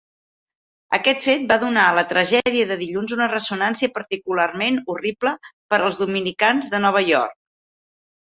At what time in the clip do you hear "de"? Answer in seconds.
2.71-2.77, 6.75-6.83